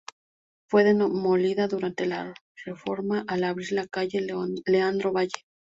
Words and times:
Fue 0.67 0.83
demolida 0.83 1.67
durante 1.67 2.07
la 2.07 2.33
reforma 2.65 3.23
al 3.27 3.43
abrir 3.43 3.71
la 3.73 3.85
calle 3.85 4.25
Leandro 4.65 5.13
Valle. 5.13 5.45